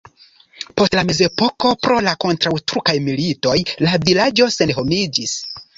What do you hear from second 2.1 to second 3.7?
kontraŭturkaj militoj